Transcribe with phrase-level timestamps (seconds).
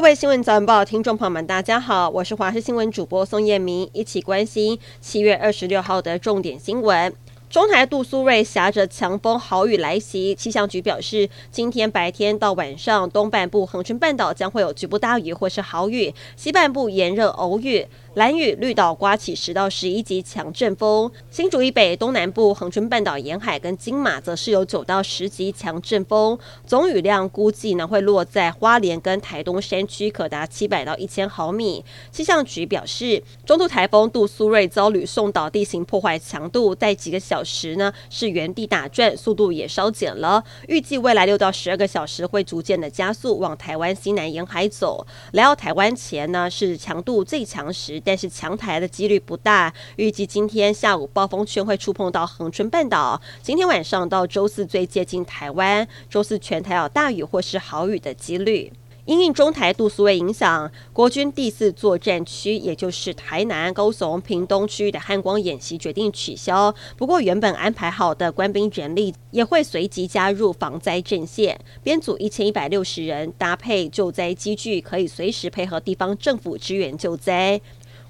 [0.00, 7.14] 各位新闻早晚报听众朋友们，大家好，我是华视新闻主播宋彦明，一起关心七月二十六号的重点新闻。
[7.50, 17.86] 中台杜苏芮挟着强风豪雨来袭，气象局表示，今天白天到晚上，东半部恒春半岛将会有局部大雨或是豪雨，西半部炎热偶雨。
[18.14, 26.36] 兰屿、绿岛刮起十到十一级强阵风，新竹以北、东南部、恒春半岛沿海跟金马则是有九到十级强阵风，
[26.66, 31.84] 总雨量估计呢会落在花莲跟台东山区，可达七百到一千毫米。
[32.10, 40.42] 气象局表示，中度台风杜苏芮遭吕宋岛地形破坏强度，在几个小时呢是原地打转，速度也稍减了。
[40.66, 47.99] 预计未来六到十二个小时会逐渐的加速往台湾西南沿海走，来到台湾前呢是强度最强时。
[48.04, 58.72] 但是强台的几率不大，预计今天下午暴风圈会触碰到恒春半岛，今天晚上到周四最接近台湾，周四全台有大雨或是豪雨的几率。
[59.06, 66.72] 因应中台杜苏芮影响，国军第四作战区，也就是台南、高雄、屏东区域的汉光演习决定取消。
[66.96, 77.60] 不过，原本安排好的官兵人力也会随即加入防灾阵线，编组一千一百六十人，搭配救灾机具，可以随时配合地方政府支援救灾。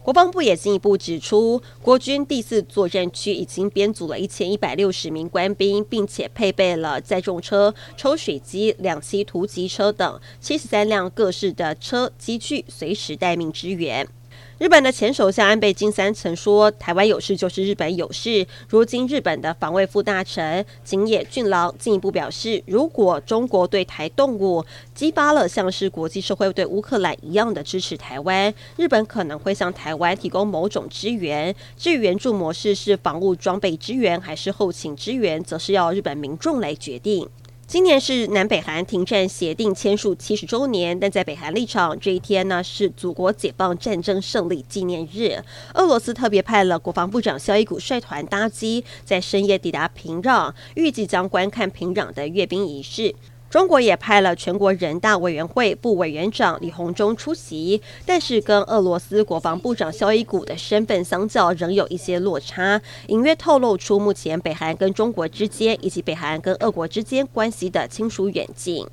[0.02, 14.08] 国防部也进一步指出，国军第四作战区已经编组了一千一百六十名官兵，并且配备了载重车、抽水机、两栖突击车等七十三辆各式的车机具，随时待命支援。
[14.60, 24.62] 日本的前首相安倍晋三曾说：“台湾有事就是日本有事。”如今，日本的防卫副大臣井野俊郎进一步表示，如果中国对台动武，
[24.94, 31.56] 激发了像是国际社会对乌克兰一样的支持台湾，日本可能会向台湾提供某种支援。
[31.78, 37.26] 至于援助模式是防务装备支援还是后勤支援，则是要日本民众来决定。
[37.70, 45.40] 今年是南北韩停战协定签署七十周年，但在北韩立场，这一天呢是祖国解放战争胜利纪念日。
[45.74, 53.14] 俄罗斯特别派了国防部长肖伊古率团搭机，在深夜抵达平壤，预计将观看平壤的阅兵仪式。
[53.50, 68.86] 中国也派了全国人大委员会副委员长李鸿忠出席，但是跟俄罗斯国防部长肖伊古的身份相较，仍有一些落差，隐约透露出目前北韩跟中国之间，以及北韩跟俄国之间关系的亲疏远近。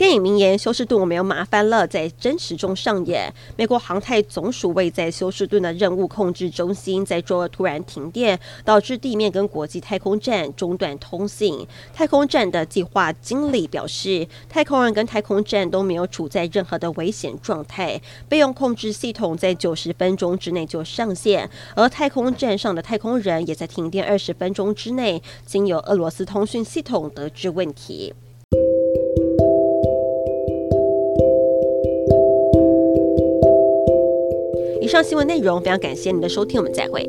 [0.00, 3.30] 电影名言“休斯顿，我没有麻烦了”在真实中上演。
[3.54, 11.66] 美国航太总署位在休斯顿的任务控制中心在周二突然停电，导致地面跟国际太空站中断通信。
[11.92, 18.00] 太空站的计划经理表示，太空人跟太空站都没有处在任何的危险状态。
[18.26, 28.14] 备用控制系统在九十分钟之内就上线，而太空站上的太空人也在停电二十分钟之内，经由俄罗斯通讯系统得知问题。
[34.90, 37.00] 以上新闻内容，非常感谢您的收听，我们再会。